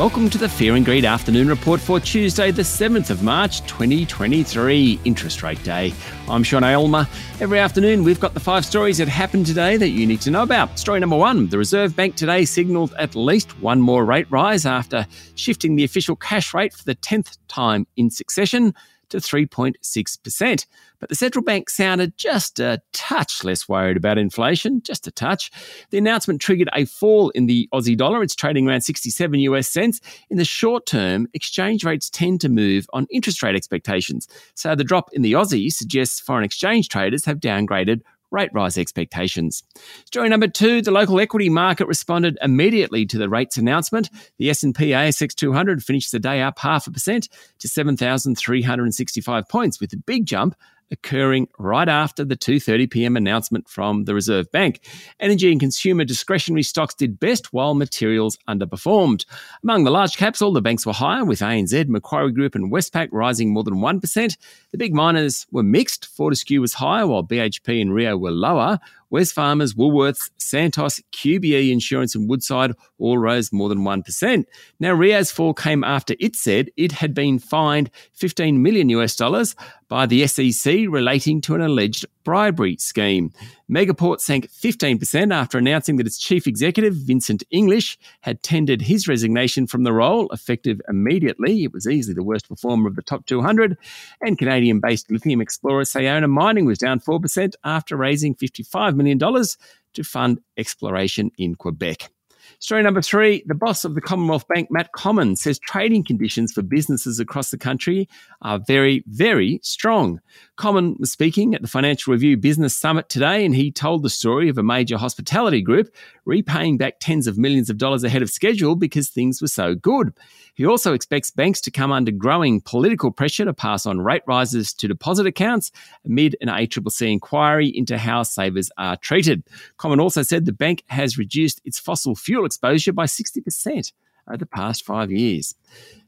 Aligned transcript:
Welcome 0.00 0.30
to 0.30 0.38
the 0.38 0.48
Fear 0.48 0.76
and 0.76 0.84
Greed 0.86 1.04
Afternoon 1.04 1.48
Report 1.48 1.78
for 1.78 2.00
Tuesday, 2.00 2.50
the 2.50 2.62
7th 2.62 3.10
of 3.10 3.22
March, 3.22 3.60
2023, 3.66 4.98
Interest 5.04 5.42
Rate 5.42 5.62
Day. 5.62 5.92
I'm 6.26 6.42
Sean 6.42 6.64
Aylmer. 6.64 7.06
Every 7.38 7.58
afternoon, 7.58 8.02
we've 8.02 8.18
got 8.18 8.32
the 8.32 8.40
five 8.40 8.64
stories 8.64 8.96
that 8.96 9.08
happened 9.08 9.44
today 9.44 9.76
that 9.76 9.90
you 9.90 10.06
need 10.06 10.22
to 10.22 10.30
know 10.30 10.42
about. 10.42 10.78
Story 10.78 11.00
number 11.00 11.18
one 11.18 11.50
The 11.50 11.58
Reserve 11.58 11.94
Bank 11.94 12.16
today 12.16 12.46
signalled 12.46 12.94
at 12.94 13.14
least 13.14 13.60
one 13.60 13.82
more 13.82 14.06
rate 14.06 14.26
rise 14.30 14.64
after 14.64 15.06
shifting 15.34 15.76
the 15.76 15.84
official 15.84 16.16
cash 16.16 16.54
rate 16.54 16.72
for 16.72 16.84
the 16.84 16.94
10th 16.94 17.36
time 17.48 17.86
in 17.98 18.08
succession 18.08 18.72
to 19.10 19.18
3.6%. 19.18 20.66
But 20.98 21.08
the 21.08 21.14
central 21.14 21.42
bank 21.42 21.70
sounded 21.70 22.16
just 22.16 22.60
a 22.60 22.82
touch 22.92 23.42
less 23.44 23.68
worried 23.68 23.96
about 23.96 24.18
inflation, 24.18 24.82
just 24.82 25.06
a 25.06 25.10
touch. 25.10 25.50
The 25.90 25.98
announcement 25.98 26.40
triggered 26.40 26.68
a 26.74 26.84
fall 26.84 27.30
in 27.30 27.46
the 27.46 27.68
Aussie 27.72 27.96
dollar. 27.96 28.22
It's 28.22 28.34
trading 28.34 28.68
around 28.68 28.82
67 28.82 29.40
US 29.40 29.68
cents. 29.68 30.00
In 30.28 30.36
the 30.36 30.44
short 30.44 30.86
term, 30.86 31.26
exchange 31.34 31.84
rates 31.84 32.10
tend 32.10 32.40
to 32.42 32.48
move 32.48 32.86
on 32.92 33.06
interest 33.10 33.42
rate 33.42 33.56
expectations. 33.56 34.28
So 34.54 34.74
the 34.74 34.84
drop 34.84 35.10
in 35.12 35.22
the 35.22 35.32
Aussie 35.32 35.72
suggests 35.72 36.20
foreign 36.20 36.44
exchange 36.44 36.88
traders 36.88 37.24
have 37.24 37.40
downgraded 37.40 38.02
rate 38.30 38.50
rise 38.52 38.78
expectations. 38.78 39.62
Story 40.04 40.28
number 40.28 40.48
two, 40.48 40.82
the 40.82 40.90
local 40.90 41.20
equity 41.20 41.48
market 41.48 41.86
responded 41.86 42.38
immediately 42.42 43.06
to 43.06 43.18
the 43.18 43.28
rates 43.28 43.56
announcement. 43.56 44.10
The 44.38 44.50
S&P 44.50 44.90
ASX 44.90 45.34
200 45.34 45.82
finished 45.82 46.12
the 46.12 46.18
day 46.18 46.42
up 46.42 46.58
half 46.58 46.86
a 46.86 46.90
percent 46.90 47.28
to 47.58 47.68
7,365 47.68 49.48
points 49.48 49.80
with 49.80 49.92
a 49.92 49.96
big 49.96 50.26
jump 50.26 50.54
occurring 50.90 51.48
right 51.58 51.88
after 51.88 52.24
the 52.24 52.36
2:30 52.36 52.90
p.m. 52.90 53.16
announcement 53.16 53.68
from 53.68 54.04
the 54.04 54.14
Reserve 54.14 54.50
Bank. 54.52 54.80
Energy 55.20 55.50
and 55.50 55.60
consumer 55.60 56.04
discretionary 56.04 56.62
stocks 56.62 56.94
did 56.94 57.20
best 57.20 57.52
while 57.52 57.74
materials 57.74 58.38
underperformed. 58.48 59.24
Among 59.62 59.84
the 59.84 59.90
large 59.90 60.16
caps, 60.16 60.42
all 60.42 60.52
the 60.52 60.60
banks 60.60 60.86
were 60.86 60.92
higher 60.92 61.24
with 61.24 61.40
ANZ, 61.40 61.88
Macquarie 61.88 62.32
Group 62.32 62.54
and 62.54 62.72
Westpac 62.72 63.08
rising 63.12 63.52
more 63.52 63.64
than 63.64 63.76
1%. 63.76 64.36
The 64.70 64.78
big 64.78 64.94
miners 64.94 65.46
were 65.50 65.62
mixed. 65.62 66.06
Fortescue 66.06 66.60
was 66.60 66.74
higher 66.74 67.06
while 67.06 67.24
BHP 67.24 67.80
and 67.80 67.94
Rio 67.94 68.16
were 68.16 68.30
lower. 68.30 68.78
Wesfarmers, 69.12 69.74
Woolworths, 69.74 70.30
Santos, 70.38 71.00
QBE 71.12 71.70
Insurance, 71.70 72.14
and 72.14 72.28
Woodside 72.28 72.72
all 72.98 73.18
rose 73.18 73.52
more 73.52 73.68
than 73.68 73.80
1%. 73.80 74.44
Now, 74.78 74.92
Rio's 74.92 75.30
fall 75.30 75.54
came 75.54 75.84
after 75.84 76.14
it 76.20 76.36
said 76.36 76.70
it 76.76 76.92
had 76.92 77.14
been 77.14 77.38
fined 77.38 77.90
15 78.14 78.62
million 78.62 78.88
US 78.90 79.16
dollars 79.16 79.56
by 79.88 80.06
the 80.06 80.26
SEC 80.26 80.86
relating 80.88 81.40
to 81.42 81.54
an 81.54 81.60
alleged 81.60 82.06
bribery 82.24 82.76
scheme. 82.78 83.32
Megaport 83.70 84.18
sank 84.18 84.50
15% 84.50 85.32
after 85.32 85.56
announcing 85.56 85.94
that 85.96 86.06
its 86.06 86.18
chief 86.18 86.48
executive, 86.48 86.94
Vincent 86.94 87.44
English, 87.52 87.96
had 88.22 88.42
tendered 88.42 88.82
his 88.82 89.06
resignation 89.06 89.68
from 89.68 89.84
the 89.84 89.92
role, 89.92 90.28
effective 90.32 90.80
immediately. 90.88 91.62
It 91.62 91.72
was 91.72 91.86
easily 91.86 92.14
the 92.14 92.24
worst 92.24 92.48
performer 92.48 92.88
of 92.88 92.96
the 92.96 93.02
top 93.02 93.26
200. 93.26 93.78
And 94.22 94.36
Canadian 94.36 94.80
based 94.80 95.08
lithium 95.08 95.40
explorer 95.40 95.84
Sayona 95.84 96.28
Mining 96.28 96.64
was 96.64 96.78
down 96.78 96.98
4% 96.98 97.54
after 97.62 97.96
raising 97.96 98.34
$55 98.34 98.96
million 98.96 99.20
to 99.20 100.04
fund 100.04 100.40
exploration 100.56 101.30
in 101.38 101.54
Quebec. 101.54 102.10
Story 102.58 102.82
number 102.82 103.00
three 103.00 103.42
the 103.46 103.54
boss 103.54 103.84
of 103.84 103.94
the 103.94 104.00
Commonwealth 104.00 104.46
Bank, 104.48 104.70
Matt 104.70 104.90
Comyn, 104.92 105.36
says 105.36 105.58
trading 105.58 106.04
conditions 106.04 106.52
for 106.52 106.62
businesses 106.62 107.20
across 107.20 107.50
the 107.50 107.58
country 107.58 108.08
are 108.42 108.58
very, 108.58 109.04
very 109.06 109.60
strong. 109.62 110.20
Comyn 110.58 110.98
was 110.98 111.10
speaking 111.10 111.54
at 111.54 111.62
the 111.62 111.68
Financial 111.68 112.12
Review 112.12 112.36
Business 112.36 112.74
Summit 112.74 113.08
today, 113.08 113.44
and 113.44 113.54
he 113.54 113.70
told 113.70 114.02
the 114.02 114.10
story 114.10 114.48
of 114.48 114.58
a 114.58 114.62
major 114.62 114.98
hospitality 114.98 115.62
group 115.62 115.94
repaying 116.24 116.76
back 116.76 116.94
tens 117.00 117.26
of 117.26 117.38
millions 117.38 117.70
of 117.70 117.78
dollars 117.78 118.04
ahead 118.04 118.22
of 118.22 118.30
schedule 118.30 118.76
because 118.76 119.08
things 119.08 119.40
were 119.40 119.48
so 119.48 119.74
good. 119.74 120.12
He 120.54 120.66
also 120.66 120.92
expects 120.92 121.30
banks 121.30 121.60
to 121.62 121.70
come 121.70 121.92
under 121.92 122.10
growing 122.10 122.60
political 122.60 123.10
pressure 123.10 123.46
to 123.46 123.54
pass 123.54 123.86
on 123.86 124.00
rate 124.00 124.22
rises 124.26 124.74
to 124.74 124.88
deposit 124.88 125.26
accounts 125.26 125.72
amid 126.04 126.36
an 126.40 126.48
ACCC 126.48 127.12
inquiry 127.12 127.68
into 127.68 127.96
how 127.96 128.22
savers 128.22 128.70
are 128.76 128.96
treated. 128.96 129.42
Comyn 129.78 130.00
also 130.00 130.22
said 130.22 130.44
the 130.44 130.52
bank 130.52 130.84
has 130.88 131.16
reduced 131.16 131.62
its 131.64 131.78
fossil 131.78 132.14
fuel 132.14 132.39
exposure 132.44 132.92
by 132.92 133.04
60% 133.04 133.92
over 134.28 134.36
the 134.36 134.46
past 134.46 134.84
five 134.84 135.10
years. 135.10 135.54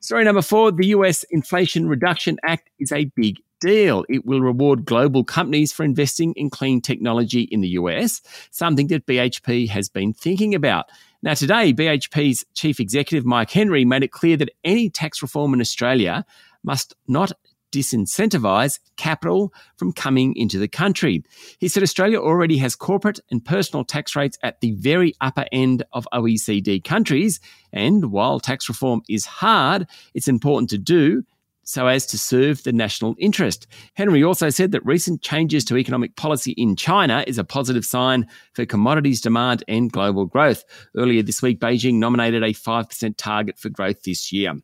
Story 0.00 0.24
number 0.24 0.42
four 0.42 0.72
the 0.72 0.88
US 0.88 1.24
Inflation 1.24 1.88
Reduction 1.88 2.38
Act 2.44 2.70
is 2.78 2.92
a 2.92 3.06
big 3.16 3.38
deal. 3.60 4.04
It 4.08 4.24
will 4.24 4.40
reward 4.40 4.84
global 4.84 5.22
companies 5.24 5.72
for 5.72 5.84
investing 5.84 6.32
in 6.34 6.50
clean 6.50 6.80
technology 6.80 7.42
in 7.42 7.60
the 7.60 7.68
US, 7.68 8.22
something 8.50 8.88
that 8.88 9.06
BHP 9.06 9.68
has 9.68 9.88
been 9.88 10.12
thinking 10.12 10.54
about. 10.54 10.86
Now, 11.22 11.34
today, 11.34 11.74
BHP's 11.74 12.44
chief 12.54 12.80
executive, 12.80 13.26
Mike 13.26 13.50
Henry, 13.50 13.84
made 13.84 14.02
it 14.02 14.10
clear 14.10 14.38
that 14.38 14.50
any 14.64 14.88
tax 14.88 15.20
reform 15.20 15.52
in 15.52 15.60
Australia 15.60 16.24
must 16.64 16.94
not 17.06 17.32
disincentivise 17.72 18.78
capital 18.96 19.52
from 19.76 19.92
coming 19.92 20.34
into 20.36 20.58
the 20.58 20.68
country. 20.68 21.22
He 21.58 21.68
said 21.68 21.82
Australia 21.82 22.18
already 22.18 22.58
has 22.58 22.76
corporate 22.76 23.20
and 23.30 23.44
personal 23.44 23.84
tax 23.84 24.16
rates 24.16 24.38
at 24.42 24.60
the 24.60 24.72
very 24.72 25.14
upper 25.20 25.46
end 25.52 25.82
of 25.92 26.06
OECD 26.12 26.82
countries. 26.82 27.40
And 27.72 28.10
while 28.10 28.40
tax 28.40 28.68
reform 28.68 29.02
is 29.08 29.24
hard, 29.24 29.86
it's 30.14 30.28
important 30.28 30.70
to 30.70 30.78
do 30.78 31.24
so 31.70 31.86
as 31.86 32.04
to 32.06 32.18
serve 32.18 32.62
the 32.64 32.72
national 32.72 33.14
interest. 33.18 33.68
Henry 33.94 34.24
also 34.24 34.50
said 34.50 34.72
that 34.72 34.84
recent 34.84 35.22
changes 35.22 35.64
to 35.64 35.76
economic 35.76 36.16
policy 36.16 36.50
in 36.52 36.74
China 36.74 37.22
is 37.28 37.38
a 37.38 37.44
positive 37.44 37.84
sign 37.84 38.26
for 38.54 38.66
commodities 38.66 39.20
demand 39.20 39.62
and 39.68 39.92
global 39.92 40.26
growth. 40.26 40.64
Earlier 40.96 41.22
this 41.22 41.42
week, 41.42 41.60
Beijing 41.60 41.94
nominated 41.94 42.42
a 42.42 42.52
5% 42.52 43.14
target 43.16 43.56
for 43.56 43.68
growth 43.68 44.02
this 44.02 44.32
year. 44.32 44.54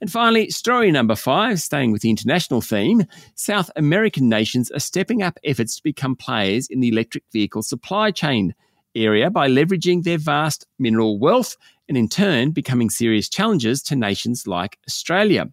And 0.00 0.10
finally, 0.10 0.50
story 0.50 0.90
number 0.90 1.14
five, 1.14 1.60
staying 1.60 1.92
with 1.92 2.02
the 2.02 2.10
international 2.10 2.60
theme, 2.60 3.04
South 3.36 3.70
American 3.76 4.28
nations 4.28 4.70
are 4.72 4.80
stepping 4.80 5.22
up 5.22 5.38
efforts 5.44 5.76
to 5.76 5.82
become 5.84 6.16
players 6.16 6.66
in 6.66 6.80
the 6.80 6.88
electric 6.88 7.22
vehicle 7.32 7.62
supply 7.62 8.10
chain 8.10 8.54
area 8.96 9.30
by 9.30 9.48
leveraging 9.48 10.02
their 10.02 10.18
vast 10.18 10.66
mineral 10.78 11.18
wealth 11.18 11.56
and 11.88 11.96
in 11.96 12.08
turn 12.08 12.50
becoming 12.50 12.90
serious 12.90 13.28
challenges 13.28 13.82
to 13.84 13.96
nations 13.96 14.46
like 14.46 14.78
Australia. 14.88 15.46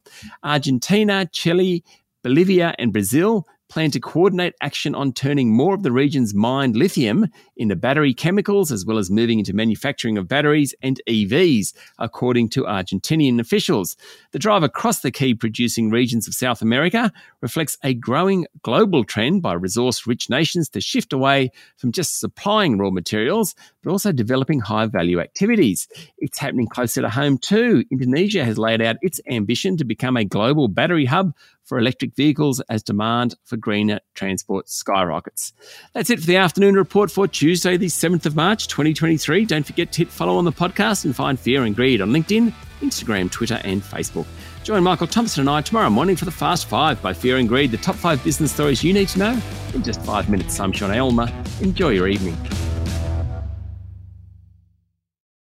Argentina, 0.44 1.28
Chile, 1.32 1.84
Bolivia, 2.24 2.74
and 2.80 2.94
Brazil 2.94 3.48
plan 3.74 3.90
to 3.90 4.00
coordinate 4.00 4.54
action 4.62 4.94
on 4.94 5.12
turning 5.12 5.52
more 5.52 5.74
of 5.74 5.82
the 5.82 5.92
region's 5.92 6.32
mined 6.32 6.76
lithium 6.76 7.26
into 7.58 7.76
battery 7.76 8.14
chemicals, 8.14 8.72
as 8.72 8.86
well 8.86 9.00
as 9.00 9.10
moving 9.10 9.40
into 9.40 9.52
manufacturing 9.52 10.16
of 10.16 10.28
batteries 10.28 10.76
and 10.84 11.02
EVs, 11.10 11.74
according 11.98 12.50
to 12.50 12.66
Argentinian 12.66 13.40
officials. 13.40 13.98
The 14.32 14.38
drive 14.38 14.62
across 14.62 15.00
the 15.00 15.10
key 15.10 15.34
producing 15.34 15.90
regions 15.90 16.28
of 16.28 16.36
South 16.36 16.62
America 16.62 17.12
reflects 17.42 17.76
a 17.84 17.96
growing 17.96 18.46
global 18.62 19.04
trend 19.04 19.42
by 19.42 19.54
resource 19.54 20.06
rich 20.06 20.30
nations 20.30 20.70
to 20.70 20.80
shift 20.80 21.12
away 21.12 21.50
from 21.78 21.92
just 21.92 22.20
supplying 22.20 22.78
raw 22.78 22.92
materials, 22.92 23.56
but 23.82 23.90
also 23.90 24.12
developing 24.12 24.60
high 24.60 24.86
value 24.86 25.20
activities. 25.20 25.88
It's 26.20 26.38
happening 26.38 26.68
closer 26.68 27.02
to 27.02 27.10
home 27.10 27.40
too. 27.40 27.86
Indonesia 27.90 28.46
has 28.46 28.60
laid 28.60 28.84
out 28.84 28.98
its 29.02 29.20
ambition 29.28 29.78
to 29.78 29.84
become 29.84 30.16
a 30.16 30.24
global 30.24 30.68
battery 30.68 31.06
hub 31.06 31.34
for 31.66 31.78
electric 31.78 32.16
vehicles 32.16 32.60
as 32.70 32.84
demand 32.84 33.36
for 33.44 33.58
greener 33.58 34.00
transport 34.14 34.70
skyrockets. 34.70 35.54
That's 35.94 36.10
it 36.10 36.20
for 36.20 36.26
the 36.26 36.38
afternoon 36.38 36.76
report 36.76 37.12
for 37.12 37.28
Tuesday, 37.28 37.78
the 37.78 37.88
7th 37.88 38.26
of 38.26 38.36
March, 38.36 38.68
2023. 38.68 39.46
Don't 39.46 39.66
forget 39.66 39.92
to 39.94 40.00
hit 40.00 40.10
follow 40.10 40.38
on 40.38 40.46
the 40.46 40.52
podcast 40.52 41.06
and 41.06 41.16
find 41.16 41.40
Fear 41.40 41.64
and 41.64 41.76
Greed 41.76 42.02
on 42.02 42.10
LinkedIn, 42.12 42.54
Instagram, 42.82 43.32
Twitter, 43.32 43.60
and 43.64 43.82
Facebook. 43.82 44.26
Join 44.64 44.84
Michael 44.84 45.08
Thompson 45.08 45.42
and 45.42 45.50
I 45.50 45.62
tomorrow 45.62 45.90
morning 45.90 46.16
for 46.16 46.26
the 46.26 46.32
Fast 46.32 46.68
Five 46.68 47.02
by 47.02 47.14
Fear 47.14 47.38
and 47.38 47.50
Greed, 47.50 47.72
the 47.72 47.78
top 47.78 47.96
five 47.96 48.24
business 48.24 48.52
stories 48.52 48.84
you 48.84 48.94
need 48.94 49.10
to 49.10 49.20
know 49.20 49.42
in 49.74 49.84
just 49.84 50.02
five 50.04 50.30
minutes. 50.30 50.60
I'm 50.60 50.72
Sean 50.72 50.92
Aylmer. 50.92 51.30
Enjoy 51.62 51.90
your 51.90 52.08
evening. 52.08 52.38